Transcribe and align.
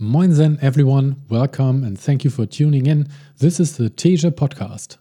Moinsen, 0.00 0.62
everyone. 0.62 1.24
Welcome 1.28 1.82
and 1.82 1.98
thank 1.98 2.22
you 2.22 2.30
for 2.30 2.46
tuning 2.46 2.86
in. 2.86 3.08
This 3.38 3.58
is 3.58 3.78
the 3.78 3.90
Teja 3.90 4.30
podcast. 4.30 4.96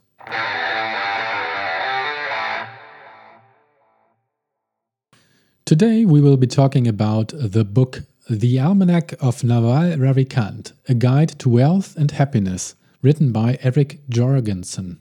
Today 5.65 6.03
we 6.03 6.19
will 6.19 6.35
be 6.35 6.47
talking 6.47 6.87
about 6.87 7.31
the 7.37 7.63
book 7.63 8.01
The 8.27 8.55
Almanack 8.55 9.13
of 9.19 9.43
Naval 9.43 9.95
Ravikant, 9.99 10.73
A 10.89 10.95
Guide 10.95 11.37
to 11.37 11.49
Wealth 11.49 11.95
and 11.95 12.09
Happiness, 12.09 12.73
written 13.03 13.31
by 13.31 13.59
Eric 13.61 13.99
Jorgenson. 14.09 14.99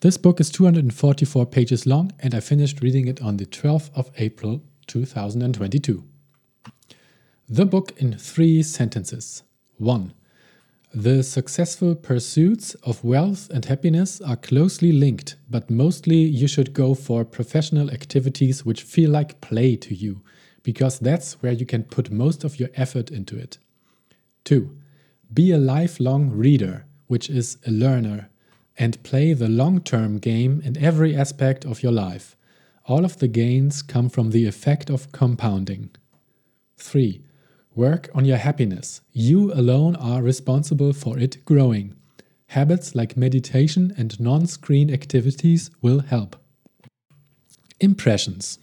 This 0.00 0.16
book 0.16 0.40
is 0.40 0.48
244 0.48 1.44
pages 1.44 1.84
long 1.84 2.12
and 2.20 2.34
I 2.34 2.40
finished 2.40 2.80
reading 2.80 3.06
it 3.06 3.20
on 3.20 3.36
the 3.36 3.44
12th 3.44 3.90
of 3.94 4.10
April 4.16 4.62
2022. 4.86 6.02
The 7.50 7.64
book 7.64 7.94
in 7.96 8.12
three 8.12 8.62
sentences. 8.62 9.42
1. 9.78 10.12
The 10.92 11.22
successful 11.22 11.94
pursuits 11.94 12.74
of 12.82 13.02
wealth 13.02 13.48
and 13.48 13.64
happiness 13.64 14.20
are 14.20 14.36
closely 14.36 14.92
linked, 14.92 15.36
but 15.48 15.70
mostly 15.70 16.16
you 16.16 16.46
should 16.46 16.74
go 16.74 16.94
for 16.94 17.24
professional 17.24 17.90
activities 17.90 18.66
which 18.66 18.82
feel 18.82 19.08
like 19.08 19.40
play 19.40 19.76
to 19.76 19.94
you, 19.94 20.20
because 20.62 20.98
that's 20.98 21.40
where 21.40 21.52
you 21.52 21.64
can 21.64 21.84
put 21.84 22.10
most 22.10 22.44
of 22.44 22.60
your 22.60 22.68
effort 22.74 23.10
into 23.10 23.38
it. 23.38 23.56
2. 24.44 24.76
Be 25.32 25.50
a 25.50 25.56
lifelong 25.56 26.28
reader, 26.28 26.84
which 27.06 27.30
is 27.30 27.56
a 27.66 27.70
learner, 27.70 28.28
and 28.76 29.02
play 29.02 29.32
the 29.32 29.48
long 29.48 29.80
term 29.80 30.18
game 30.18 30.60
in 30.62 30.76
every 30.76 31.16
aspect 31.16 31.64
of 31.64 31.82
your 31.82 31.92
life. 31.92 32.36
All 32.84 33.06
of 33.06 33.20
the 33.20 33.28
gains 33.28 33.80
come 33.80 34.10
from 34.10 34.32
the 34.32 34.46
effect 34.46 34.90
of 34.90 35.12
compounding. 35.12 35.88
3. 36.76 37.22
Work 37.78 38.10
on 38.12 38.24
your 38.24 38.38
happiness. 38.38 39.02
You 39.12 39.52
alone 39.52 39.94
are 39.94 40.20
responsible 40.20 40.92
for 40.92 41.16
it 41.16 41.44
growing. 41.44 41.94
Habits 42.48 42.96
like 42.96 43.16
meditation 43.16 43.94
and 43.96 44.18
non 44.18 44.48
screen 44.48 44.92
activities 44.92 45.70
will 45.80 46.00
help. 46.00 46.34
Impressions. 47.78 48.58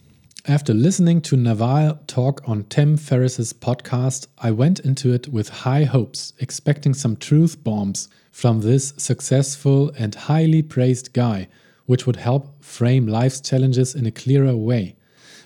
After 0.46 0.74
listening 0.74 1.22
to 1.22 1.36
Naval 1.38 1.98
talk 2.06 2.46
on 2.46 2.64
Tim 2.64 2.98
Ferriss's 2.98 3.54
podcast, 3.54 4.26
I 4.36 4.50
went 4.50 4.80
into 4.80 5.14
it 5.14 5.28
with 5.28 5.64
high 5.64 5.84
hopes, 5.84 6.34
expecting 6.38 6.92
some 6.92 7.16
truth 7.16 7.64
bombs 7.64 8.10
from 8.30 8.60
this 8.60 8.92
successful 8.98 9.92
and 9.96 10.14
highly 10.14 10.60
praised 10.60 11.14
guy, 11.14 11.48
which 11.86 12.06
would 12.06 12.16
help 12.16 12.62
frame 12.62 13.06
life's 13.06 13.40
challenges 13.40 13.94
in 13.94 14.04
a 14.04 14.10
clearer 14.10 14.54
way. 14.54 14.94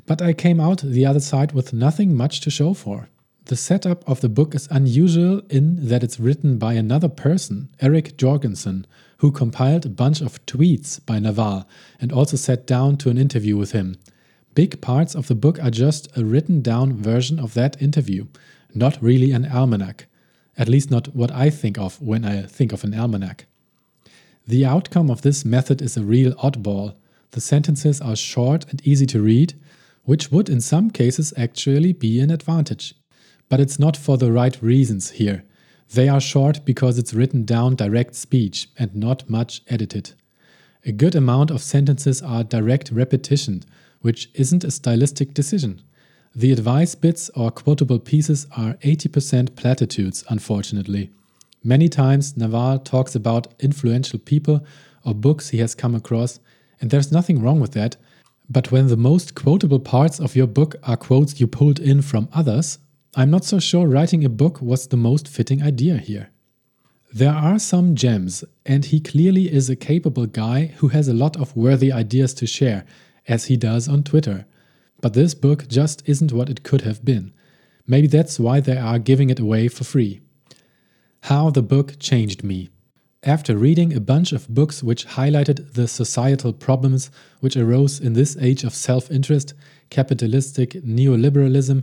But 0.06 0.20
I 0.20 0.32
came 0.32 0.58
out 0.58 0.80
the 0.82 1.06
other 1.06 1.20
side 1.20 1.52
with 1.52 1.72
nothing 1.72 2.16
much 2.16 2.40
to 2.40 2.50
show 2.50 2.74
for. 2.74 3.09
The 3.46 3.56
setup 3.56 4.08
of 4.08 4.20
the 4.20 4.28
book 4.28 4.54
is 4.54 4.68
unusual 4.70 5.42
in 5.48 5.88
that 5.88 6.04
it's 6.04 6.20
written 6.20 6.58
by 6.58 6.74
another 6.74 7.08
person, 7.08 7.70
Eric 7.80 8.16
Jorgenson, 8.16 8.86
who 9.18 9.32
compiled 9.32 9.86
a 9.86 9.90
bunch 9.90 10.20
of 10.20 10.44
tweets 10.46 11.04
by 11.04 11.18
Naval 11.18 11.66
and 12.00 12.12
also 12.12 12.36
sat 12.36 12.66
down 12.66 12.96
to 12.98 13.10
an 13.10 13.18
interview 13.18 13.56
with 13.56 13.72
him. 13.72 13.96
Big 14.54 14.80
parts 14.80 15.14
of 15.14 15.26
the 15.26 15.34
book 15.34 15.58
are 15.62 15.70
just 15.70 16.14
a 16.16 16.24
written 16.24 16.60
down 16.60 16.92
version 16.92 17.38
of 17.38 17.54
that 17.54 17.80
interview, 17.80 18.26
not 18.74 19.02
really 19.02 19.32
an 19.32 19.46
almanac. 19.46 20.06
At 20.58 20.68
least 20.68 20.90
not 20.90 21.14
what 21.14 21.32
I 21.32 21.48
think 21.50 21.78
of 21.78 22.00
when 22.00 22.24
I 22.24 22.42
think 22.42 22.72
of 22.72 22.84
an 22.84 22.94
almanac. 22.94 23.46
The 24.46 24.66
outcome 24.66 25.10
of 25.10 25.22
this 25.22 25.44
method 25.44 25.80
is 25.80 25.96
a 25.96 26.02
real 26.02 26.34
oddball. 26.34 26.94
The 27.30 27.40
sentences 27.40 28.00
are 28.00 28.16
short 28.16 28.66
and 28.70 28.86
easy 28.86 29.06
to 29.06 29.22
read, 29.22 29.54
which 30.04 30.30
would 30.30 30.48
in 30.48 30.60
some 30.60 30.90
cases 30.90 31.32
actually 31.36 31.92
be 31.92 32.20
an 32.20 32.30
advantage. 32.30 32.94
But 33.50 33.60
it's 33.60 33.78
not 33.78 33.96
for 33.98 34.16
the 34.16 34.32
right 34.32 34.56
reasons 34.62 35.10
here. 35.10 35.44
They 35.92 36.08
are 36.08 36.20
short 36.20 36.64
because 36.64 36.98
it's 36.98 37.12
written 37.12 37.44
down 37.44 37.74
direct 37.74 38.14
speech 38.14 38.68
and 38.78 38.94
not 38.94 39.28
much 39.28 39.60
edited. 39.68 40.12
A 40.86 40.92
good 40.92 41.14
amount 41.14 41.50
of 41.50 41.60
sentences 41.60 42.22
are 42.22 42.44
direct 42.44 42.90
repetition, 42.90 43.64
which 44.00 44.30
isn't 44.34 44.64
a 44.64 44.70
stylistic 44.70 45.34
decision. 45.34 45.82
The 46.34 46.52
advice 46.52 46.94
bits 46.94 47.28
or 47.34 47.50
quotable 47.50 47.98
pieces 47.98 48.46
are 48.56 48.74
80% 48.74 49.56
platitudes, 49.56 50.24
unfortunately. 50.28 51.10
Many 51.64 51.88
times, 51.88 52.36
Naval 52.36 52.78
talks 52.78 53.16
about 53.16 53.52
influential 53.58 54.20
people 54.20 54.64
or 55.04 55.12
books 55.12 55.48
he 55.48 55.58
has 55.58 55.74
come 55.74 55.96
across, 55.96 56.38
and 56.80 56.90
there's 56.90 57.10
nothing 57.10 57.42
wrong 57.42 57.58
with 57.58 57.72
that. 57.72 57.96
But 58.48 58.70
when 58.70 58.86
the 58.86 58.96
most 58.96 59.34
quotable 59.34 59.80
parts 59.80 60.20
of 60.20 60.36
your 60.36 60.46
book 60.46 60.76
are 60.84 60.96
quotes 60.96 61.40
you 61.40 61.48
pulled 61.48 61.80
in 61.80 62.00
from 62.00 62.28
others, 62.32 62.78
I'm 63.16 63.30
not 63.30 63.44
so 63.44 63.58
sure 63.58 63.88
writing 63.88 64.24
a 64.24 64.28
book 64.28 64.62
was 64.62 64.86
the 64.86 64.96
most 64.96 65.26
fitting 65.26 65.62
idea 65.62 65.96
here. 65.96 66.30
There 67.12 67.32
are 67.32 67.58
some 67.58 67.96
gems, 67.96 68.44
and 68.64 68.84
he 68.84 69.00
clearly 69.00 69.52
is 69.52 69.68
a 69.68 69.74
capable 69.74 70.26
guy 70.26 70.66
who 70.76 70.88
has 70.88 71.08
a 71.08 71.12
lot 71.12 71.36
of 71.36 71.56
worthy 71.56 71.90
ideas 71.90 72.32
to 72.34 72.46
share, 72.46 72.84
as 73.26 73.46
he 73.46 73.56
does 73.56 73.88
on 73.88 74.04
Twitter. 74.04 74.46
But 75.00 75.14
this 75.14 75.34
book 75.34 75.66
just 75.66 76.08
isn't 76.08 76.32
what 76.32 76.48
it 76.48 76.62
could 76.62 76.82
have 76.82 77.04
been. 77.04 77.32
Maybe 77.84 78.06
that's 78.06 78.38
why 78.38 78.60
they 78.60 78.76
are 78.76 79.00
giving 79.00 79.28
it 79.28 79.40
away 79.40 79.66
for 79.66 79.82
free. 79.82 80.20
How 81.22 81.50
the 81.50 81.62
book 81.62 81.98
changed 81.98 82.44
me. 82.44 82.70
After 83.24 83.56
reading 83.56 83.92
a 83.92 84.00
bunch 84.00 84.30
of 84.30 84.48
books 84.48 84.84
which 84.84 85.08
highlighted 85.08 85.72
the 85.72 85.88
societal 85.88 86.52
problems 86.52 87.10
which 87.40 87.56
arose 87.56 87.98
in 87.98 88.12
this 88.12 88.36
age 88.40 88.62
of 88.62 88.72
self 88.72 89.10
interest, 89.10 89.52
capitalistic 89.90 90.74
neoliberalism, 90.84 91.82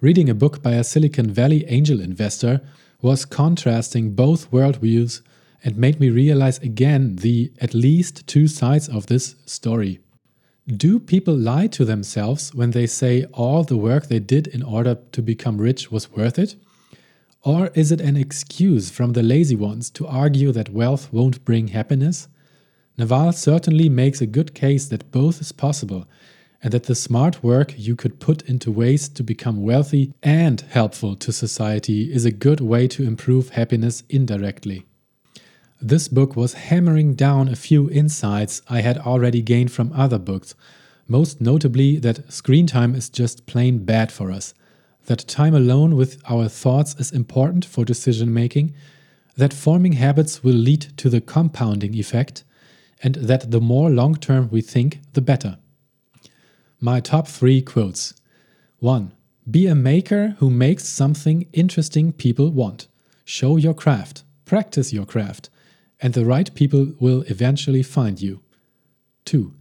reading 0.00 0.30
a 0.30 0.34
book 0.34 0.62
by 0.62 0.74
a 0.74 0.84
Silicon 0.84 1.28
Valley 1.28 1.64
angel 1.66 2.00
investor 2.00 2.60
was 3.02 3.24
contrasting 3.24 4.12
both 4.12 4.48
worldviews 4.52 5.22
and 5.64 5.76
made 5.76 5.98
me 5.98 6.08
realize 6.08 6.58
again 6.58 7.16
the 7.16 7.52
at 7.60 7.74
least 7.74 8.24
two 8.28 8.46
sides 8.46 8.88
of 8.88 9.06
this 9.06 9.34
story. 9.44 9.98
Do 10.68 11.00
people 11.00 11.34
lie 11.34 11.66
to 11.68 11.84
themselves 11.84 12.54
when 12.54 12.70
they 12.70 12.86
say 12.86 13.24
all 13.32 13.64
the 13.64 13.76
work 13.76 14.06
they 14.06 14.20
did 14.20 14.46
in 14.46 14.62
order 14.62 14.98
to 15.10 15.20
become 15.20 15.58
rich 15.58 15.90
was 15.90 16.12
worth 16.12 16.38
it? 16.38 16.54
Or 17.42 17.70
is 17.74 17.90
it 17.90 18.00
an 18.00 18.16
excuse 18.16 18.90
from 18.90 19.14
the 19.14 19.22
lazy 19.24 19.56
ones 19.56 19.90
to 19.90 20.06
argue 20.06 20.52
that 20.52 20.68
wealth 20.68 21.12
won't 21.12 21.44
bring 21.44 21.68
happiness? 21.68 22.28
Naval 22.96 23.32
certainly 23.32 23.88
makes 23.88 24.20
a 24.20 24.26
good 24.26 24.54
case 24.54 24.86
that 24.88 25.10
both 25.10 25.40
is 25.40 25.50
possible 25.50 26.06
and 26.62 26.72
that 26.72 26.84
the 26.84 26.94
smart 26.94 27.42
work 27.42 27.74
you 27.76 27.94
could 27.94 28.20
put 28.20 28.42
into 28.42 28.70
ways 28.70 29.08
to 29.08 29.22
become 29.22 29.62
wealthy 29.62 30.12
and 30.22 30.60
helpful 30.62 31.14
to 31.16 31.32
society 31.32 32.12
is 32.12 32.24
a 32.24 32.30
good 32.30 32.60
way 32.60 32.88
to 32.88 33.04
improve 33.04 33.50
happiness 33.50 34.02
indirectly. 34.08 34.84
This 35.80 36.08
book 36.08 36.34
was 36.34 36.54
hammering 36.54 37.14
down 37.14 37.48
a 37.48 37.54
few 37.54 37.88
insights 37.90 38.62
I 38.68 38.80
had 38.80 38.98
already 38.98 39.42
gained 39.42 39.70
from 39.70 39.92
other 39.92 40.18
books, 40.18 40.56
most 41.06 41.40
notably 41.40 41.98
that 41.98 42.30
screen 42.32 42.66
time 42.66 42.94
is 42.94 43.08
just 43.08 43.46
plain 43.46 43.84
bad 43.84 44.10
for 44.10 44.30
us, 44.30 44.54
that 45.06 45.26
time 45.28 45.54
alone 45.54 45.94
with 45.94 46.20
our 46.28 46.48
thoughts 46.48 46.94
is 46.96 47.12
important 47.12 47.64
for 47.64 47.84
decision 47.84 48.34
making, 48.34 48.74
that 49.36 49.54
forming 49.54 49.92
habits 49.92 50.42
will 50.42 50.54
lead 50.54 50.80
to 50.98 51.08
the 51.08 51.20
compounding 51.20 51.94
effect, 51.94 52.42
and 53.02 53.14
that 53.14 53.52
the 53.52 53.60
more 53.60 53.88
long 53.88 54.16
term 54.16 54.48
we 54.50 54.60
think, 54.60 55.00
the 55.12 55.20
better. 55.20 55.58
My 56.80 57.00
top 57.00 57.26
three 57.26 57.60
quotes 57.60 58.14
1. 58.78 59.12
Be 59.50 59.66
a 59.66 59.74
maker 59.74 60.36
who 60.38 60.48
makes 60.48 60.84
something 60.84 61.48
interesting 61.52 62.12
people 62.12 62.50
want. 62.50 62.86
Show 63.24 63.56
your 63.56 63.74
craft, 63.74 64.22
practice 64.44 64.92
your 64.92 65.04
craft, 65.04 65.50
and 66.00 66.14
the 66.14 66.24
right 66.24 66.54
people 66.54 66.92
will 67.00 67.22
eventually 67.22 67.82
find 67.82 68.22
you. 68.22 68.42
2. 69.24 69.52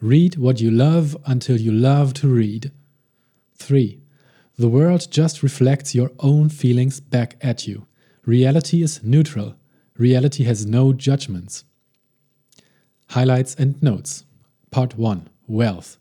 Read 0.00 0.36
what 0.36 0.62
you 0.62 0.70
love 0.70 1.14
until 1.26 1.60
you 1.60 1.70
love 1.70 2.14
to 2.14 2.28
read. 2.28 2.72
3. 3.56 4.00
The 4.56 4.68
world 4.68 5.08
just 5.10 5.42
reflects 5.42 5.94
your 5.94 6.10
own 6.20 6.48
feelings 6.48 7.00
back 7.00 7.36
at 7.42 7.66
you. 7.66 7.86
Reality 8.24 8.82
is 8.82 9.02
neutral. 9.02 9.56
Reality 9.98 10.44
has 10.44 10.64
no 10.64 10.94
judgments. 10.94 11.64
Highlights 13.10 13.54
and 13.56 13.82
notes. 13.82 14.24
Part 14.70 14.96
1 14.96 15.28
Wealth 15.46 15.98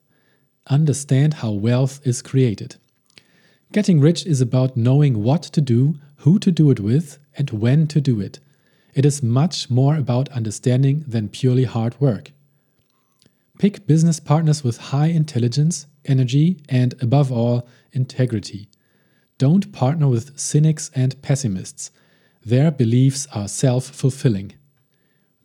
understand 0.72 1.36
how 1.36 1.52
wealth 1.52 2.00
is 2.04 2.22
created. 2.22 2.78
Getting 3.72 4.00
rich 4.00 4.26
is 4.26 4.42
about 4.42 4.78
knowing 4.78 5.22
what 5.22 5.44
to 5.44 5.62
do, 5.62 5.96
who 6.18 6.40
to 6.40 6.52
do 6.52 6.72
it 6.72 6.80
with, 6.80 7.20
and 7.38 7.50
when 7.52 7.88
to 7.88 8.02
do 8.02 8.20
it. 8.20 8.40
It 8.94 9.06
is 9.06 9.22
much 9.22 9.70
more 9.70 9.96
about 9.96 10.30
understanding 10.30 11.04
than 11.08 11.30
purely 11.30 11.66
hard 11.66 12.00
work. 12.02 12.32
Pick 13.60 13.86
business 13.86 14.20
partners 14.20 14.64
with 14.64 14.78
high 14.78 15.08
intelligence, 15.08 15.86
energy, 16.06 16.62
and 16.68 16.96
above 17.02 17.32
all, 17.32 17.68
integrity. 17.92 18.70
Don't 19.38 19.72
partner 19.72 20.08
with 20.08 20.38
cynics 20.40 20.90
and 20.96 21.22
pessimists. 21.22 21.92
Their 22.44 22.72
beliefs 22.72 23.28
are 23.34 23.48
self 23.48 23.86
fulfilling. 23.86 24.54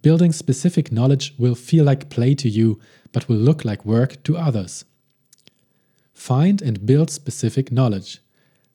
Building 0.02 0.32
specific 0.32 0.90
knowledge 0.90 1.34
will 1.38 1.55
feel 1.55 1.84
like 1.84 2.11
play 2.11 2.34
to 2.37 2.49
you, 2.49 2.79
but 3.12 3.29
will 3.29 3.37
look 3.37 3.64
like 3.64 3.84
work 3.84 4.22
to 4.25 4.37
others. 4.37 4.84
Find 6.26 6.61
and 6.61 6.84
build 6.84 7.08
specific 7.11 7.70
knowledge. 7.70 8.19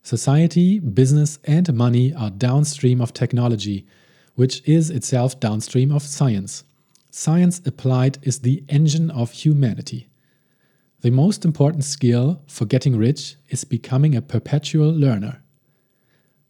Society, 0.03 0.79
business, 0.79 1.37
and 1.43 1.73
money 1.73 2.13
are 2.13 2.29
downstream 2.29 3.01
of 3.01 3.13
technology, 3.13 3.85
which 4.35 4.65
is 4.65 4.89
itself 4.89 5.37
downstream 5.37 5.91
of 5.91 6.01
science. 6.01 6.63
Science 7.09 7.61
applied 7.65 8.19
is 8.21 8.39
the 8.39 8.63
engine 8.69 9.11
of 9.11 9.33
humanity. 9.33 10.07
The 11.01 11.11
most 11.11 11.43
important 11.43 11.83
skill 11.83 12.41
for 12.47 12.63
getting 12.63 12.95
rich 12.95 13.35
is 13.49 13.65
becoming 13.65 14.15
a 14.15 14.21
perpetual 14.21 14.89
learner. 14.89 15.43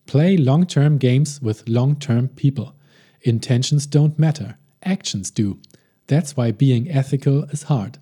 Play 0.05 0.37
long 0.37 0.67
term 0.67 0.99
games 0.99 1.41
with 1.41 1.67
long 1.67 1.95
term 1.95 2.27
people. 2.27 2.75
Intentions 3.23 3.87
don't 3.87 4.19
matter, 4.19 4.59
actions 4.83 5.31
do. 5.31 5.57
That's 6.05 6.37
why 6.37 6.51
being 6.51 6.91
ethical 6.91 7.45
is 7.45 7.63
hard. 7.63 7.97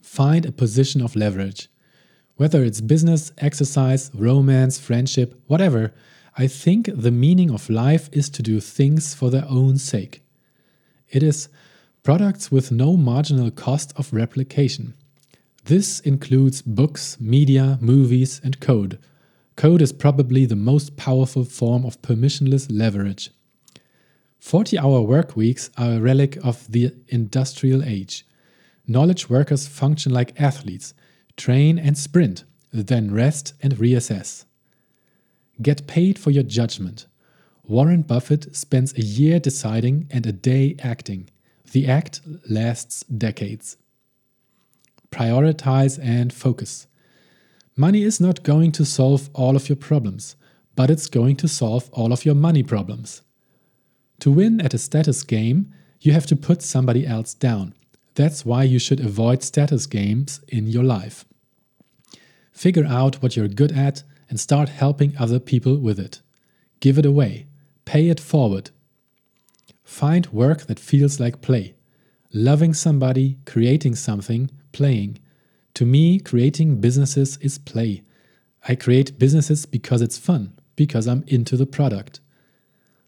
Find 0.00 0.46
a 0.46 0.52
position 0.52 1.02
of 1.02 1.16
leverage. 1.16 1.68
Whether 2.42 2.64
it's 2.64 2.80
business, 2.80 3.30
exercise, 3.38 4.10
romance, 4.12 4.76
friendship, 4.76 5.40
whatever, 5.46 5.94
I 6.36 6.48
think 6.48 6.90
the 6.92 7.12
meaning 7.12 7.52
of 7.52 7.70
life 7.70 8.08
is 8.10 8.28
to 8.30 8.42
do 8.42 8.58
things 8.58 9.14
for 9.14 9.30
their 9.30 9.46
own 9.48 9.78
sake. 9.78 10.24
It 11.08 11.22
is 11.22 11.48
products 12.02 12.50
with 12.50 12.72
no 12.72 12.96
marginal 12.96 13.52
cost 13.52 13.92
of 13.96 14.12
replication. 14.12 14.94
This 15.66 16.00
includes 16.00 16.62
books, 16.62 17.16
media, 17.20 17.78
movies, 17.80 18.40
and 18.42 18.58
code. 18.58 18.98
Code 19.54 19.80
is 19.80 19.92
probably 19.92 20.44
the 20.44 20.56
most 20.56 20.96
powerful 20.96 21.44
form 21.44 21.84
of 21.84 22.02
permissionless 22.02 22.66
leverage. 22.68 23.30
40 24.40 24.80
hour 24.80 25.00
work 25.00 25.36
weeks 25.36 25.70
are 25.78 25.92
a 25.92 26.00
relic 26.00 26.38
of 26.42 26.66
the 26.72 26.92
industrial 27.06 27.84
age. 27.84 28.26
Knowledge 28.88 29.30
workers 29.30 29.68
function 29.68 30.10
like 30.10 30.40
athletes 30.40 30.92
train 31.42 31.76
and 31.76 31.98
sprint, 31.98 32.44
then 32.72 33.12
rest 33.12 33.52
and 33.60 33.74
reassess. 33.74 34.44
Get 35.60 35.88
paid 35.88 36.16
for 36.16 36.30
your 36.30 36.44
judgment. 36.44 37.06
Warren 37.64 38.02
Buffett 38.02 38.54
spends 38.54 38.94
a 38.94 39.02
year 39.02 39.40
deciding 39.40 40.06
and 40.12 40.24
a 40.24 40.30
day 40.30 40.76
acting. 40.78 41.28
The 41.72 41.88
act 41.88 42.20
lasts 42.48 43.02
decades. 43.04 43.76
Prioritize 45.10 45.98
and 46.00 46.32
focus. 46.32 46.86
Money 47.76 48.04
is 48.04 48.20
not 48.20 48.44
going 48.44 48.70
to 48.72 48.84
solve 48.84 49.28
all 49.34 49.56
of 49.56 49.68
your 49.68 49.80
problems, 49.90 50.36
but 50.76 50.90
it's 50.90 51.08
going 51.08 51.34
to 51.38 51.48
solve 51.48 51.90
all 51.92 52.12
of 52.12 52.24
your 52.24 52.36
money 52.36 52.62
problems. 52.62 53.22
To 54.20 54.30
win 54.30 54.60
at 54.60 54.74
a 54.74 54.78
status 54.78 55.24
game, 55.24 55.74
you 56.00 56.12
have 56.12 56.26
to 56.26 56.36
put 56.36 56.62
somebody 56.62 57.04
else 57.04 57.34
down. 57.34 57.74
That's 58.14 58.46
why 58.46 58.62
you 58.62 58.78
should 58.78 59.00
avoid 59.00 59.42
status 59.42 59.86
games 59.86 60.40
in 60.46 60.68
your 60.68 60.84
life. 60.84 61.24
Figure 62.62 62.86
out 62.86 63.20
what 63.20 63.34
you're 63.34 63.48
good 63.48 63.72
at 63.72 64.04
and 64.28 64.38
start 64.38 64.68
helping 64.68 65.16
other 65.18 65.40
people 65.40 65.78
with 65.78 65.98
it. 65.98 66.22
Give 66.78 66.96
it 66.96 67.04
away. 67.04 67.48
Pay 67.84 68.08
it 68.08 68.20
forward. 68.20 68.70
Find 69.82 70.28
work 70.28 70.66
that 70.68 70.78
feels 70.78 71.18
like 71.18 71.42
play. 71.42 71.74
Loving 72.32 72.72
somebody, 72.72 73.38
creating 73.46 73.96
something, 73.96 74.48
playing. 74.70 75.18
To 75.74 75.84
me, 75.84 76.20
creating 76.20 76.80
businesses 76.80 77.36
is 77.38 77.58
play. 77.58 78.04
I 78.68 78.76
create 78.76 79.18
businesses 79.18 79.66
because 79.66 80.00
it's 80.00 80.16
fun, 80.16 80.52
because 80.76 81.08
I'm 81.08 81.24
into 81.26 81.56
the 81.56 81.66
product. 81.66 82.20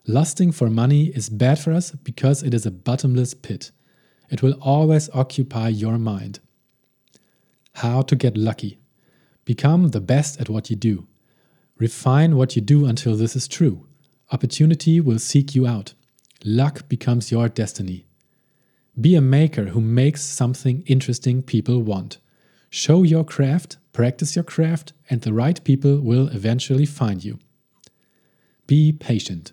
Lusting 0.04 0.50
for 0.50 0.68
money 0.68 1.12
is 1.14 1.28
bad 1.28 1.60
for 1.60 1.72
us 1.72 1.92
because 1.92 2.42
it 2.42 2.54
is 2.54 2.66
a 2.66 2.72
bottomless 2.72 3.34
pit. 3.34 3.70
It 4.28 4.42
will 4.42 4.58
always 4.60 5.08
occupy 5.10 5.68
your 5.68 5.96
mind. 5.96 6.40
How 7.74 8.02
to 8.02 8.16
get 8.16 8.36
lucky. 8.36 8.80
Become 9.44 9.88
the 9.88 10.00
best 10.00 10.40
at 10.40 10.48
what 10.48 10.70
you 10.70 10.76
do. 10.76 11.06
Refine 11.78 12.36
what 12.36 12.56
you 12.56 12.62
do 12.62 12.86
until 12.86 13.16
this 13.16 13.36
is 13.36 13.48
true. 13.48 13.86
Opportunity 14.32 15.00
will 15.00 15.18
seek 15.18 15.54
you 15.54 15.66
out. 15.66 15.94
Luck 16.44 16.88
becomes 16.88 17.30
your 17.30 17.48
destiny. 17.48 18.06
Be 19.00 19.16
a 19.16 19.20
maker 19.20 19.66
who 19.66 19.80
makes 19.80 20.22
something 20.22 20.82
interesting 20.86 21.42
people 21.42 21.82
want. 21.82 22.18
Show 22.70 23.02
your 23.02 23.24
craft, 23.24 23.76
practice 23.92 24.34
your 24.34 24.44
craft, 24.44 24.92
and 25.10 25.20
the 25.20 25.32
right 25.32 25.62
people 25.64 26.00
will 26.00 26.28
eventually 26.28 26.86
find 26.86 27.24
you. 27.24 27.38
Be 28.66 28.92
patient. 28.92 29.52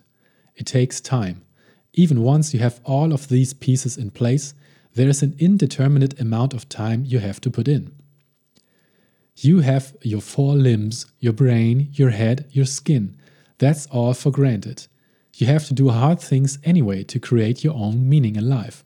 It 0.56 0.66
takes 0.66 1.02
time. 1.02 1.44
Even 1.94 2.22
once 2.22 2.54
you 2.54 2.60
have 2.60 2.80
all 2.84 3.12
of 3.14 3.28
these 3.28 3.54
pieces 3.54 3.98
in 3.98 4.12
place, 4.12 4.54
there 4.94 5.10
is 5.10 5.22
an 5.22 5.36
indeterminate 5.40 6.20
amount 6.20 6.54
of 6.54 6.70
time 6.70 7.04
you 7.06 7.20
have 7.20 7.42
to 7.42 7.52
put 7.52 7.68
in. 7.68 7.92
You 9.36 9.60
have 9.60 9.96
your 10.02 10.22
four 10.22 10.56
limbs, 10.56 11.06
your 11.20 11.34
brain, 11.34 11.90
your 11.94 12.12
head, 12.12 12.48
your 12.52 12.66
skin. 12.66 13.18
That's 13.58 13.88
all 13.88 14.14
for 14.14 14.32
granted. 14.32 14.88
You 15.36 15.48
have 15.48 15.66
to 15.68 15.74
do 15.74 15.90
hard 15.90 16.20
things 16.20 16.60
anyway 16.64 17.04
to 17.06 17.20
create 17.20 17.64
your 17.64 17.74
own 17.74 18.08
meaning 18.08 18.36
in 18.36 18.50
life. 18.50 18.84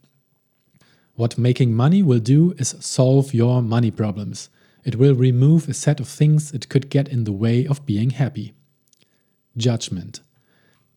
What 1.16 1.38
making 1.38 1.74
money 1.74 2.04
will 2.04 2.20
do 2.20 2.54
is 2.58 2.76
solve 2.80 3.34
your 3.34 3.62
money 3.62 3.90
problems. 3.90 4.50
It 4.84 4.98
will 4.98 5.16
remove 5.16 5.68
a 5.68 5.74
set 5.74 6.00
of 6.00 6.08
things 6.08 6.52
that 6.52 6.70
could 6.70 6.90
get 6.90 7.08
in 7.08 7.24
the 7.24 7.32
way 7.32 7.66
of 7.66 7.86
being 7.86 8.12
happy. 8.12 8.54
Judgment. 9.58 10.20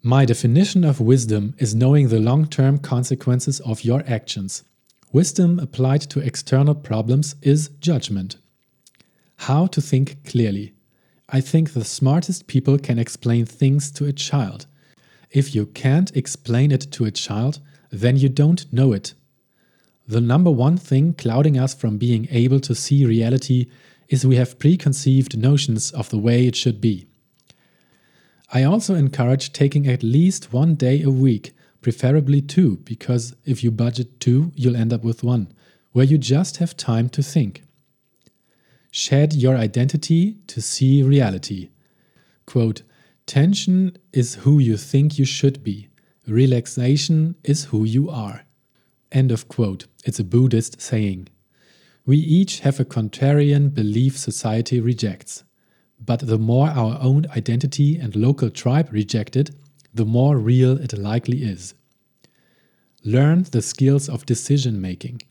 My 0.02 0.24
definition 0.24 0.84
of 0.84 1.00
wisdom 1.00 1.54
is 1.58 1.74
knowing 1.74 2.08
the 2.08 2.20
long 2.20 2.46
term 2.46 2.78
consequences 2.78 3.60
of 3.60 3.82
your 3.84 4.04
actions. 4.06 4.64
Wisdom 5.12 5.58
applied 5.58 6.02
to 6.02 6.20
external 6.20 6.74
problems 6.74 7.34
is 7.42 7.70
judgment. 7.80 8.36
How 9.48 9.66
to 9.68 9.80
think 9.80 10.26
clearly. 10.26 10.74
I 11.30 11.40
think 11.40 11.72
the 11.72 11.82
smartest 11.82 12.48
people 12.48 12.78
can 12.78 12.98
explain 12.98 13.46
things 13.46 13.90
to 13.92 14.04
a 14.04 14.12
child. 14.12 14.66
If 15.30 15.54
you 15.54 15.64
can't 15.64 16.14
explain 16.14 16.70
it 16.70 16.92
to 16.92 17.06
a 17.06 17.10
child, 17.10 17.58
then 17.90 18.18
you 18.18 18.28
don't 18.28 18.70
know 18.70 18.92
it. 18.92 19.14
The 20.06 20.20
number 20.20 20.50
one 20.50 20.76
thing 20.76 21.14
clouding 21.14 21.58
us 21.58 21.72
from 21.72 21.96
being 21.96 22.28
able 22.30 22.60
to 22.60 22.74
see 22.74 23.06
reality 23.06 23.70
is 24.10 24.26
we 24.26 24.36
have 24.36 24.58
preconceived 24.58 25.38
notions 25.38 25.92
of 25.92 26.10
the 26.10 26.18
way 26.18 26.46
it 26.46 26.54
should 26.54 26.78
be. 26.78 27.06
I 28.52 28.64
also 28.64 28.94
encourage 28.94 29.54
taking 29.54 29.88
at 29.88 30.02
least 30.02 30.52
one 30.52 30.74
day 30.74 31.00
a 31.02 31.10
week, 31.10 31.54
preferably 31.80 32.42
two, 32.42 32.76
because 32.84 33.34
if 33.46 33.64
you 33.64 33.70
budget 33.70 34.20
two, 34.20 34.52
you'll 34.54 34.76
end 34.76 34.92
up 34.92 35.04
with 35.04 35.24
one, 35.24 35.50
where 35.92 36.04
you 36.04 36.18
just 36.18 36.58
have 36.58 36.76
time 36.76 37.08
to 37.08 37.22
think. 37.22 37.62
Shed 38.90 39.34
your 39.34 39.56
identity 39.56 40.38
to 40.46 40.60
see 40.60 41.02
reality. 41.02 41.70
Quote, 42.46 42.82
Tension 43.26 43.96
is 44.12 44.36
who 44.36 44.58
you 44.58 44.76
think 44.76 45.18
you 45.18 45.24
should 45.24 45.62
be. 45.62 45.88
Relaxation 46.26 47.34
is 47.44 47.66
who 47.66 47.84
you 47.84 48.08
are. 48.08 48.44
End 49.12 49.30
of 49.30 49.48
quote. 49.48 49.86
It's 50.04 50.18
a 50.18 50.24
Buddhist 50.24 50.80
saying. 50.80 51.28
We 52.06 52.16
each 52.16 52.60
have 52.60 52.80
a 52.80 52.84
contrarian 52.86 53.74
belief 53.74 54.16
society 54.16 54.80
rejects. 54.80 55.44
But 56.00 56.20
the 56.20 56.38
more 56.38 56.68
our 56.68 56.98
own 57.02 57.26
identity 57.36 57.98
and 57.98 58.16
local 58.16 58.50
tribe 58.50 58.88
reject 58.90 59.36
it, 59.36 59.50
the 59.92 60.04
more 60.04 60.38
real 60.38 60.78
it 60.78 60.96
likely 60.96 61.42
is. 61.42 61.74
Learn 63.04 63.42
the 63.42 63.62
skills 63.62 64.08
of 64.08 64.26
decision 64.26 64.80
making. 64.80 65.22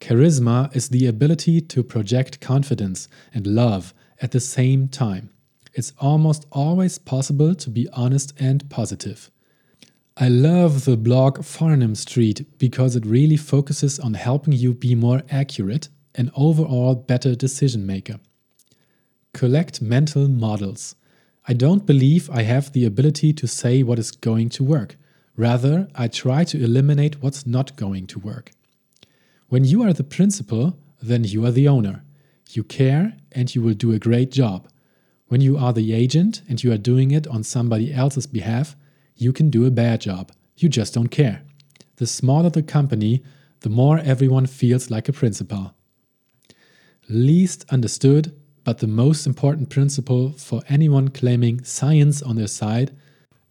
Charisma 0.00 0.74
is 0.74 0.88
the 0.88 1.06
ability 1.06 1.60
to 1.60 1.82
project 1.82 2.40
confidence 2.40 3.08
and 3.34 3.46
love 3.46 3.92
at 4.20 4.30
the 4.30 4.40
same 4.40 4.88
time. 4.88 5.30
It's 5.74 5.92
almost 5.98 6.46
always 6.50 6.98
possible 6.98 7.54
to 7.54 7.70
be 7.70 7.88
honest 7.92 8.32
and 8.40 8.68
positive. 8.70 9.30
I 10.16 10.28
love 10.28 10.84
the 10.84 10.96
blog 10.96 11.38
Farnam 11.38 11.96
Street 11.96 12.58
because 12.58 12.96
it 12.96 13.06
really 13.06 13.36
focuses 13.36 13.98
on 13.98 14.14
helping 14.14 14.54
you 14.54 14.74
be 14.74 14.94
more 14.94 15.22
accurate 15.30 15.88
and 16.14 16.30
overall 16.34 16.94
better 16.94 17.34
decision 17.34 17.86
maker. 17.86 18.20
Collect 19.32 19.80
mental 19.80 20.28
models. 20.28 20.96
I 21.46 21.52
don't 21.52 21.86
believe 21.86 22.28
I 22.30 22.42
have 22.42 22.72
the 22.72 22.84
ability 22.84 23.32
to 23.34 23.46
say 23.46 23.82
what 23.82 23.98
is 23.98 24.10
going 24.10 24.48
to 24.50 24.64
work. 24.64 24.96
Rather, 25.36 25.88
I 25.94 26.08
try 26.08 26.44
to 26.44 26.62
eliminate 26.62 27.22
what's 27.22 27.46
not 27.46 27.76
going 27.76 28.06
to 28.08 28.18
work. 28.18 28.50
When 29.50 29.64
you 29.64 29.82
are 29.82 29.92
the 29.92 30.04
principal, 30.04 30.78
then 31.02 31.24
you 31.24 31.44
are 31.44 31.50
the 31.50 31.66
owner. 31.66 32.04
You 32.50 32.62
care 32.62 33.16
and 33.32 33.52
you 33.52 33.60
will 33.60 33.74
do 33.74 33.90
a 33.90 33.98
great 33.98 34.30
job. 34.30 34.68
When 35.26 35.40
you 35.40 35.56
are 35.56 35.72
the 35.72 35.92
agent 35.92 36.42
and 36.48 36.62
you 36.62 36.70
are 36.70 36.78
doing 36.78 37.10
it 37.10 37.26
on 37.26 37.42
somebody 37.42 37.92
else's 37.92 38.28
behalf, 38.28 38.76
you 39.16 39.32
can 39.32 39.50
do 39.50 39.66
a 39.66 39.72
bad 39.72 40.02
job. 40.02 40.30
You 40.56 40.68
just 40.68 40.94
don't 40.94 41.08
care. 41.08 41.42
The 41.96 42.06
smaller 42.06 42.50
the 42.50 42.62
company, 42.62 43.24
the 43.62 43.68
more 43.68 43.98
everyone 43.98 44.46
feels 44.46 44.88
like 44.88 45.08
a 45.08 45.12
principal. 45.12 45.74
Least 47.08 47.64
understood, 47.72 48.32
but 48.62 48.78
the 48.78 48.86
most 48.86 49.26
important 49.26 49.68
principle 49.68 50.30
for 50.30 50.62
anyone 50.68 51.08
claiming 51.08 51.64
science 51.64 52.22
on 52.22 52.36
their 52.36 52.46
side 52.46 52.96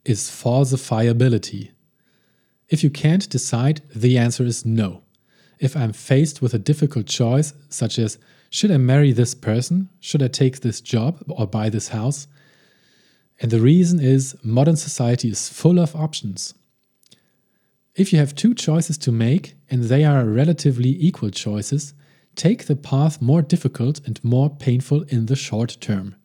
is 0.05 0.29
falsifiability. 0.29 1.71
If 2.69 2.85
you 2.85 2.89
can't 2.89 3.29
decide, 3.29 3.81
the 3.93 4.17
answer 4.17 4.45
is 4.45 4.65
no. 4.65 5.03
If 5.59 5.75
I'm 5.75 5.93
faced 5.93 6.41
with 6.41 6.53
a 6.53 6.59
difficult 6.59 7.05
choice, 7.05 7.53
such 7.69 7.99
as 7.99 8.17
should 8.49 8.71
I 8.71 8.77
marry 8.77 9.11
this 9.11 9.35
person, 9.35 9.89
should 9.99 10.23
I 10.23 10.27
take 10.27 10.61
this 10.61 10.81
job 10.81 11.23
or 11.27 11.45
buy 11.45 11.69
this 11.69 11.89
house, 11.89 12.27
And 13.39 13.51
the 13.51 13.61
reason 13.61 13.99
is 13.99 14.35
modern 14.43 14.75
society 14.75 15.29
is 15.29 15.49
full 15.49 15.79
of 15.79 15.95
options. 15.95 16.53
If 17.95 18.11
you 18.11 18.19
have 18.19 18.35
two 18.35 18.53
choices 18.53 18.97
to 18.99 19.11
make 19.11 19.55
and 19.69 19.83
they 19.83 20.03
are 20.03 20.25
relatively 20.25 20.89
equal 20.99 21.29
choices, 21.29 21.93
take 22.35 22.65
the 22.65 22.75
path 22.75 23.21
more 23.21 23.41
difficult 23.41 24.05
and 24.05 24.23
more 24.23 24.49
painful 24.49 25.03
in 25.03 25.27
the 25.27 25.35
short 25.35 25.77
term. 25.79 26.15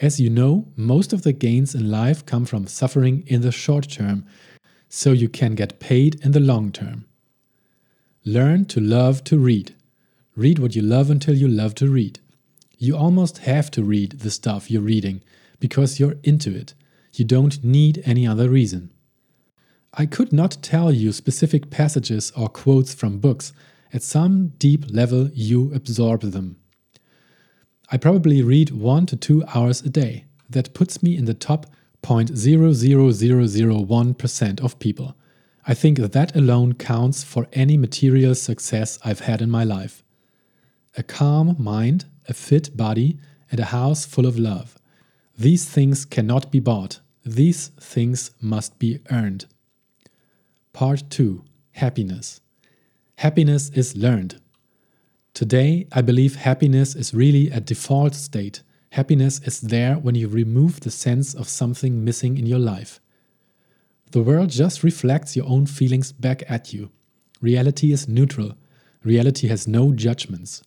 As 0.00 0.20
you 0.20 0.30
know, 0.30 0.68
most 0.76 1.12
of 1.12 1.22
the 1.22 1.32
gains 1.32 1.74
in 1.74 1.90
life 1.90 2.24
come 2.24 2.46
from 2.46 2.66
suffering 2.66 3.24
in 3.26 3.42
the 3.42 3.52
short 3.52 3.88
term, 3.88 4.24
so 4.88 5.12
you 5.12 5.28
can 5.28 5.54
get 5.54 5.80
paid 5.80 6.24
in 6.24 6.32
the 6.32 6.40
long 6.40 6.72
term. 6.72 7.06
Learn 8.24 8.64
to 8.66 8.80
love 8.80 9.24
to 9.24 9.38
read. 9.38 9.74
Read 10.36 10.58
what 10.58 10.76
you 10.76 10.82
love 10.82 11.10
until 11.10 11.34
you 11.34 11.48
love 11.48 11.74
to 11.76 11.88
read. 11.88 12.20
You 12.76 12.94
almost 12.94 13.38
have 13.38 13.70
to 13.72 13.82
read 13.82 14.20
the 14.20 14.30
stuff 14.30 14.70
you're 14.70 14.82
reading 14.82 15.22
because 15.58 15.98
you're 15.98 16.16
into 16.22 16.54
it. 16.54 16.74
You 17.14 17.24
don't 17.24 17.64
need 17.64 18.02
any 18.04 18.26
other 18.26 18.50
reason. 18.50 18.90
I 19.94 20.04
could 20.04 20.34
not 20.34 20.62
tell 20.62 20.92
you 20.92 21.12
specific 21.12 21.70
passages 21.70 22.30
or 22.36 22.50
quotes 22.50 22.92
from 22.94 23.20
books. 23.20 23.54
At 23.92 24.02
some 24.02 24.48
deep 24.58 24.84
level, 24.90 25.30
you 25.32 25.72
absorb 25.74 26.20
them. 26.20 26.56
I 27.90 27.96
probably 27.96 28.42
read 28.42 28.70
one 28.70 29.06
to 29.06 29.16
two 29.16 29.44
hours 29.54 29.80
a 29.80 29.88
day. 29.88 30.26
That 30.48 30.74
puts 30.74 31.02
me 31.02 31.16
in 31.16 31.24
the 31.24 31.34
top 31.34 31.66
0.00001% 32.02 34.60
of 34.60 34.78
people. 34.78 35.16
I 35.70 35.74
think 35.74 35.98
that 35.98 36.34
alone 36.34 36.72
counts 36.72 37.22
for 37.22 37.46
any 37.52 37.76
material 37.76 38.34
success 38.34 38.98
I've 39.04 39.20
had 39.20 39.40
in 39.40 39.48
my 39.48 39.62
life. 39.62 40.02
A 40.96 41.04
calm 41.04 41.54
mind, 41.60 42.06
a 42.28 42.34
fit 42.34 42.76
body, 42.76 43.20
and 43.52 43.60
a 43.60 43.66
house 43.66 44.04
full 44.04 44.26
of 44.26 44.36
love. 44.36 44.76
These 45.38 45.66
things 45.66 46.04
cannot 46.04 46.50
be 46.50 46.58
bought. 46.58 46.98
These 47.24 47.68
things 47.78 48.32
must 48.40 48.80
be 48.80 48.98
earned. 49.12 49.46
Part 50.72 51.04
2 51.08 51.44
Happiness. 51.74 52.40
Happiness 53.18 53.70
is 53.70 53.96
learned. 53.96 54.40
Today, 55.34 55.86
I 55.92 56.02
believe 56.02 56.34
happiness 56.34 56.96
is 56.96 57.14
really 57.14 57.48
a 57.48 57.60
default 57.60 58.16
state. 58.16 58.64
Happiness 58.90 59.40
is 59.44 59.60
there 59.60 59.94
when 59.94 60.16
you 60.16 60.26
remove 60.26 60.80
the 60.80 60.90
sense 60.90 61.32
of 61.32 61.48
something 61.48 62.04
missing 62.04 62.38
in 62.38 62.46
your 62.46 62.58
life. 62.58 62.99
The 64.10 64.22
world 64.22 64.50
just 64.50 64.82
reflects 64.82 65.36
your 65.36 65.46
own 65.46 65.66
feelings 65.66 66.10
back 66.10 66.42
at 66.48 66.72
you. 66.72 66.90
Reality 67.40 67.92
is 67.92 68.08
neutral. 68.08 68.54
Reality 69.04 69.46
has 69.46 69.68
no 69.68 69.92
judgments. 69.92 70.64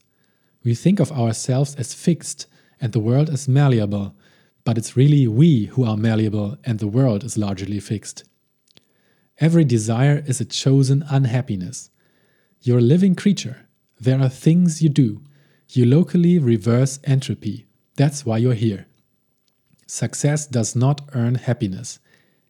We 0.64 0.76
think 0.76 1.02
of 1.02 1.12
ourselves 1.12 1.76
as 1.76 1.94
fixed 1.94 2.48
and 2.80 2.94
the 2.94 3.02
world 3.02 3.30
as 3.30 3.50
malleable, 3.50 4.16
but 4.64 4.78
it's 4.78 4.96
really 4.96 5.28
we 5.28 5.66
who 5.66 5.84
are 5.84 5.98
malleable 5.98 6.58
and 6.64 6.80
the 6.80 6.88
world 6.88 7.26
is 7.26 7.38
largely 7.38 7.82
fixed. 7.82 8.24
Every 9.40 9.66
desire 9.66 10.24
is 10.26 10.40
a 10.40 10.46
chosen 10.46 11.04
unhappiness. 11.10 11.90
You're 12.62 12.78
a 12.78 12.82
living 12.82 13.14
creature. 13.14 13.68
There 14.00 14.22
are 14.22 14.30
things 14.30 14.82
you 14.82 14.88
do. 14.88 15.22
You 15.70 15.86
locally 15.86 16.40
reverse 16.40 17.00
entropy. 17.04 17.66
That's 17.98 18.26
why 18.26 18.38
you're 18.38 18.54
here. 18.54 18.86
Success 19.86 20.48
does 20.48 20.78
not 20.78 21.02
earn 21.14 21.36
happiness. 21.36 22.00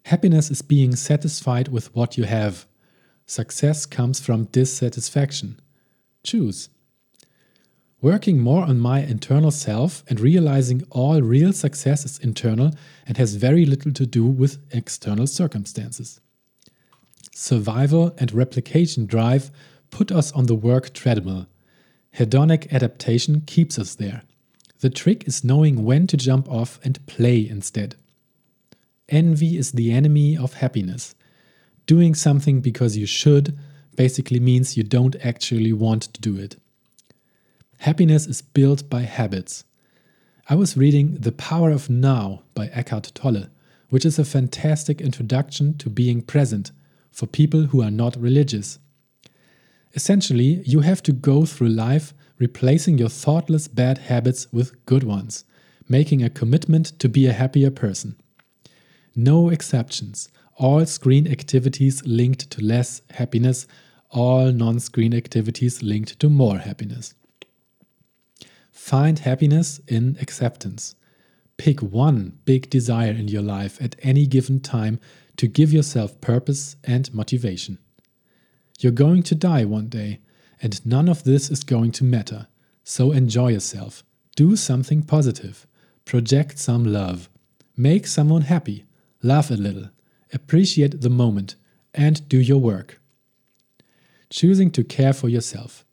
Happiness 0.04 0.52
is 0.52 0.62
being 0.62 0.96
satisfied 0.96 1.70
with 1.70 1.94
what 1.96 2.18
you 2.18 2.26
have. 2.26 2.66
Success 3.26 3.86
comes 3.86 4.20
from 4.20 4.46
dissatisfaction. 4.46 5.60
Choose. 6.24 6.70
Working 8.02 8.40
more 8.40 8.66
on 8.66 8.80
my 8.80 9.00
internal 9.00 9.50
self 9.50 10.04
and 10.10 10.20
realizing 10.20 10.84
all 10.90 11.22
real 11.22 11.54
success 11.54 12.04
is 12.04 12.20
internal 12.20 12.72
and 13.08 13.16
has 13.16 13.36
very 13.36 13.66
little 13.66 13.94
to 13.94 14.06
do 14.06 14.26
with 14.26 14.58
external 14.72 15.26
circumstances. 15.26 16.20
Survival 17.34 18.14
and 18.18 18.34
replication 18.34 19.06
drive 19.06 19.52
put 19.90 20.12
us 20.12 20.34
on 20.34 20.48
the 20.48 20.56
work 20.56 20.94
treadmill. 20.94 21.48
Hedonic 22.18 22.70
adaptation 22.74 23.42
keeps 23.42 23.80
us 23.80 23.96
there. 23.96 24.24
The 24.82 24.90
trick 24.90 25.26
is 25.26 25.46
knowing 25.46 25.86
when 25.86 26.06
to 26.08 26.18
jump 26.18 26.50
off 26.50 26.82
and 26.84 27.06
play 27.08 27.48
instead. 27.48 27.96
Envy 29.13 29.58
is 29.58 29.74
the 29.74 29.91
enemy 29.91 30.36
of 30.36 30.55
happiness. 30.55 31.13
Doing 31.86 32.15
something 32.15 32.62
because 32.62 32.98
you 32.98 33.05
should 33.05 33.55
basically 33.96 34.39
means 34.39 34.75
you 34.75 34.82
don't 34.82 35.15
actually 35.24 35.72
want 35.72 36.01
to 36.13 36.20
do 36.20 36.36
it. 36.36 36.55
Happiness 37.77 38.25
is 38.25 38.41
built 38.41 38.89
by 38.89 39.01
habits. 39.01 39.65
I 40.50 40.55
was 40.55 40.75
reading 40.75 41.17
The 41.20 41.32
Power 41.32 41.70
of 41.70 41.91
Now 41.91 42.41
by 42.55 42.70
Eckhart 42.70 43.12
Tolle, 43.13 43.50
which 43.89 44.03
is 44.03 44.17
a 44.17 44.25
fantastic 44.25 45.00
introduction 45.00 45.77
to 45.77 45.91
being 45.91 46.24
present 46.24 46.72
for 47.12 47.27
people 47.27 47.65
who 47.65 47.84
are 47.84 47.91
not 47.91 48.20
religious. 48.20 48.79
Essentially, 49.93 50.63
you 50.65 50.79
have 50.79 51.03
to 51.03 51.12
go 51.12 51.46
through 51.46 51.70
life 51.70 52.15
replacing 52.39 52.98
your 52.98 53.10
thoughtless 53.10 53.67
bad 53.67 54.00
habits 54.00 54.51
with 54.51 54.84
good 54.88 55.03
ones, 55.03 55.46
making 55.88 56.24
a 56.24 56.32
commitment 56.32 56.98
to 56.98 57.08
be 57.08 57.27
a 57.27 57.34
happier 57.34 57.70
person. 57.70 58.15
No 59.15 59.50
exceptions. 59.50 60.29
All 60.55 60.86
screen 60.86 61.27
activities 61.27 62.05
linked 62.05 62.50
to 62.51 62.62
less 62.63 63.01
happiness, 63.12 63.67
all 64.10 64.51
non 64.51 64.79
screen 64.79 65.13
activities 65.13 65.82
linked 65.82 66.20
to 66.20 66.29
more 66.29 66.60
happiness. 66.60 67.15
Find 68.72 69.20
happiness 69.20 69.79
in 69.88 70.17
acceptance. 70.22 70.96
Pick 71.58 71.82
one 71.82 72.39
big 72.46 72.70
desire 72.70 73.12
in 73.12 73.27
your 73.27 73.41
life 73.41 73.82
at 73.82 73.96
any 74.01 74.25
given 74.25 74.60
time 74.60 75.00
to 75.38 75.48
give 75.48 75.72
yourself 75.72 76.20
purpose 76.22 76.75
and 76.84 77.13
motivation. 77.13 77.77
You're 78.79 78.91
going 78.91 79.24
to 79.24 79.36
die 79.36 79.65
one 79.65 79.88
day, 79.89 80.20
and 80.62 80.86
none 80.86 81.08
of 81.08 81.24
this 81.24 81.50
is 81.50 81.63
going 81.63 81.91
to 81.93 82.03
matter. 82.03 82.48
So 82.84 83.12
enjoy 83.12 83.50
yourself. 83.50 84.03
Do 84.36 84.55
something 84.55 85.03
positive. 85.03 85.67
Project 86.05 86.58
some 86.60 86.84
love. 86.84 87.29
Make 87.77 88.08
someone 88.08 88.43
happy. 88.43 88.86
Laugh 89.24 89.50
a 89.50 89.53
little. 89.53 89.89
Appreciate 90.34 91.00
the 91.00 91.10
moment. 91.10 91.56
And 91.94 92.27
do 92.27 92.38
your 92.38 92.58
work. 92.60 93.00
Choosing 94.30 94.70
to 94.72 94.84
care 94.84 95.13
for 95.13 95.30
yourself. 95.30 95.86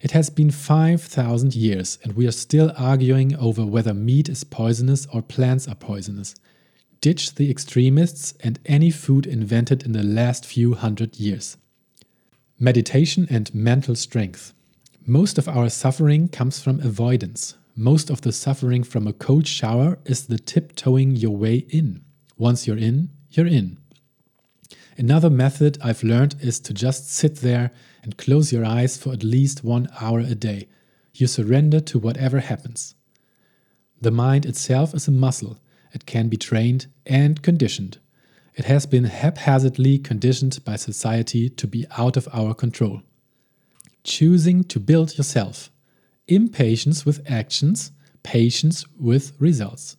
It 0.00 0.12
has 0.12 0.30
been 0.30 0.50
5,000 0.50 1.54
years, 1.54 1.98
and 2.02 2.14
we 2.14 2.26
are 2.26 2.32
still 2.32 2.72
arguing 2.76 3.34
over 3.36 3.66
whether 3.66 3.94
meat 3.94 4.28
is 4.28 4.44
poisonous 4.44 5.06
or 5.12 5.22
plants 5.22 5.66
are 5.66 5.74
poisonous. 5.74 6.34
Ditch 7.00 7.34
the 7.34 7.50
extremists 7.50 8.34
and 8.40 8.60
any 8.66 8.90
food 8.90 9.26
invented 9.26 9.84
in 9.84 9.92
the 9.92 10.04
last 10.04 10.46
few 10.46 10.74
hundred 10.74 11.18
years. 11.18 11.56
Meditation 12.60 13.26
and 13.28 13.52
mental 13.52 13.96
strength. 13.96 14.54
Most 15.04 15.36
of 15.36 15.48
our 15.48 15.68
suffering 15.68 16.28
comes 16.28 16.60
from 16.60 16.78
avoidance. 16.80 17.56
Most 17.74 18.08
of 18.08 18.20
the 18.20 18.32
suffering 18.32 18.84
from 18.84 19.08
a 19.08 19.12
cold 19.12 19.48
shower 19.48 19.98
is 20.04 20.26
the 20.26 20.38
tiptoeing 20.38 21.16
your 21.16 21.36
way 21.36 21.64
in. 21.70 22.04
Once 22.36 22.66
you're 22.66 22.78
in, 22.78 23.10
you're 23.30 23.46
in. 23.46 23.78
Another 24.96 25.30
method 25.30 25.78
I've 25.82 26.02
learned 26.02 26.36
is 26.40 26.60
to 26.60 26.74
just 26.74 27.10
sit 27.10 27.36
there 27.36 27.72
and 28.02 28.18
close 28.18 28.52
your 28.52 28.64
eyes 28.64 28.96
for 28.96 29.12
at 29.12 29.24
least 29.24 29.64
one 29.64 29.88
hour 30.00 30.20
a 30.20 30.34
day. 30.34 30.68
You 31.14 31.26
surrender 31.26 31.80
to 31.80 31.98
whatever 31.98 32.40
happens. 32.40 32.94
The 34.00 34.10
mind 34.10 34.44
itself 34.44 34.94
is 34.94 35.08
a 35.08 35.12
muscle, 35.12 35.58
it 35.92 36.06
can 36.06 36.28
be 36.28 36.36
trained 36.36 36.86
and 37.06 37.42
conditioned. 37.42 37.98
It 38.54 38.64
has 38.66 38.84
been 38.84 39.04
haphazardly 39.04 39.98
conditioned 39.98 40.58
by 40.64 40.76
society 40.76 41.48
to 41.48 41.66
be 41.66 41.86
out 41.96 42.16
of 42.16 42.28
our 42.32 42.54
control. 42.54 43.02
Choosing 44.04 44.64
to 44.64 44.80
build 44.80 45.16
yourself. 45.16 45.70
Impatience 46.28 47.06
with 47.06 47.30
actions, 47.30 47.92
patience 48.22 48.84
with 48.98 49.32
results. 49.38 49.96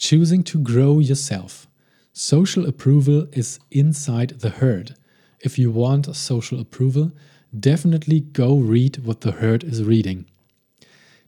Choosing 0.00 0.42
to 0.44 0.58
grow 0.58 0.98
yourself. 0.98 1.68
Social 2.14 2.64
approval 2.64 3.26
is 3.34 3.60
inside 3.70 4.30
the 4.40 4.48
herd. 4.48 4.94
If 5.40 5.58
you 5.58 5.70
want 5.70 6.16
social 6.16 6.58
approval, 6.58 7.12
definitely 7.54 8.20
go 8.20 8.56
read 8.56 9.04
what 9.04 9.20
the 9.20 9.32
herd 9.32 9.62
is 9.62 9.84
reading. 9.84 10.24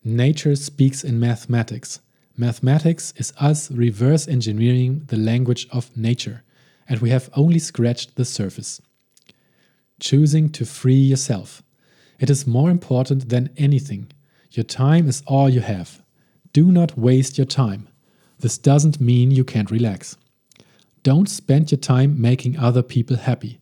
Nature 0.02 0.56
speaks 0.56 1.04
in 1.04 1.20
mathematics. 1.20 2.00
Mathematics 2.34 3.12
is 3.18 3.34
us 3.38 3.70
reverse 3.70 4.26
engineering 4.26 5.02
the 5.08 5.18
language 5.18 5.68
of 5.70 5.94
nature, 5.94 6.42
and 6.88 7.00
we 7.00 7.10
have 7.10 7.28
only 7.34 7.58
scratched 7.58 8.16
the 8.16 8.24
surface. 8.24 8.80
Choosing 10.00 10.48
to 10.48 10.64
free 10.64 10.94
yourself. 10.94 11.62
It 12.18 12.30
is 12.30 12.46
more 12.46 12.70
important 12.70 13.28
than 13.28 13.50
anything. 13.58 14.12
Your 14.50 14.64
time 14.64 15.08
is 15.08 15.22
all 15.26 15.50
you 15.50 15.60
have. 15.60 16.02
Do 16.54 16.72
not 16.72 16.96
waste 16.96 17.36
your 17.36 17.46
time. 17.46 17.88
This 18.42 18.58
doesn't 18.58 19.00
mean 19.00 19.30
you 19.30 19.44
can't 19.44 19.70
relax. 19.70 20.16
Don't 21.04 21.28
spend 21.28 21.70
your 21.70 21.78
time 21.78 22.20
making 22.20 22.58
other 22.58 22.82
people 22.82 23.16
happy. 23.16 23.60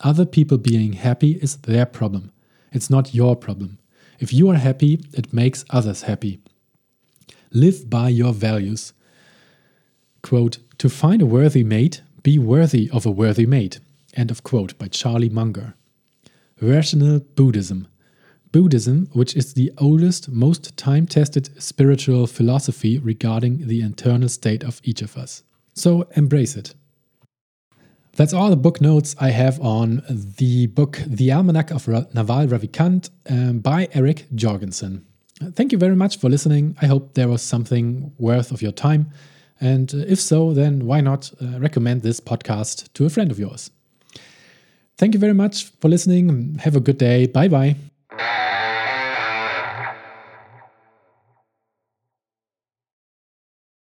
Other 0.00 0.24
people 0.24 0.56
being 0.56 0.94
happy 0.94 1.32
is 1.42 1.58
their 1.58 1.84
problem. 1.84 2.32
It's 2.72 2.88
not 2.88 3.14
your 3.14 3.36
problem. 3.36 3.78
If 4.18 4.32
you 4.32 4.48
are 4.48 4.56
happy, 4.56 5.04
it 5.12 5.34
makes 5.34 5.66
others 5.68 6.02
happy. 6.02 6.40
Live 7.52 7.90
by 7.90 8.08
your 8.08 8.32
values. 8.32 8.94
quote, 10.22 10.58
To 10.78 10.88
find 10.88 11.20
a 11.20 11.26
worthy 11.26 11.62
mate, 11.62 12.00
be 12.22 12.38
worthy 12.38 12.88
of 12.90 13.04
a 13.04 13.10
worthy 13.10 13.44
mate. 13.44 13.80
End 14.14 14.30
of 14.30 14.42
quote 14.42 14.78
by 14.78 14.88
Charlie 14.88 15.28
Munger. 15.28 15.74
Rational 16.58 17.20
Buddhism. 17.20 17.86
Buddhism, 18.52 19.08
which 19.12 19.34
is 19.34 19.54
the 19.54 19.72
oldest, 19.78 20.30
most 20.30 20.76
time 20.76 21.06
tested 21.06 21.50
spiritual 21.60 22.26
philosophy 22.26 22.98
regarding 22.98 23.66
the 23.66 23.80
internal 23.80 24.28
state 24.28 24.62
of 24.62 24.80
each 24.84 25.02
of 25.02 25.16
us. 25.16 25.42
So 25.74 26.06
embrace 26.14 26.54
it. 26.54 26.74
That's 28.14 28.34
all 28.34 28.50
the 28.50 28.56
book 28.56 28.80
notes 28.80 29.16
I 29.18 29.30
have 29.30 29.58
on 29.60 30.02
the 30.08 30.66
book 30.66 31.00
The 31.06 31.30
Almanack 31.30 31.70
of 31.70 31.88
Naval 32.14 32.46
Ravikant 32.46 33.08
um, 33.30 33.60
by 33.60 33.88
Eric 33.94 34.26
Jorgenson. 34.34 35.06
Thank 35.54 35.72
you 35.72 35.78
very 35.78 35.96
much 35.96 36.18
for 36.18 36.28
listening. 36.28 36.76
I 36.82 36.86
hope 36.86 37.14
there 37.14 37.28
was 37.28 37.40
something 37.40 38.12
worth 38.18 38.52
of 38.52 38.60
your 38.60 38.72
time. 38.72 39.10
And 39.60 39.92
if 39.94 40.20
so, 40.20 40.52
then 40.52 40.86
why 40.86 41.00
not 41.00 41.32
uh, 41.40 41.58
recommend 41.58 42.02
this 42.02 42.20
podcast 42.20 42.92
to 42.92 43.06
a 43.06 43.10
friend 43.10 43.30
of 43.30 43.38
yours? 43.38 43.70
Thank 44.98 45.14
you 45.14 45.20
very 45.20 45.34
much 45.34 45.72
for 45.80 45.88
listening. 45.88 46.56
Have 46.56 46.76
a 46.76 46.80
good 46.80 46.98
day. 46.98 47.26
Bye 47.26 47.48
bye. 47.48 47.76
Thank 48.18 48.20
you. 48.60 48.61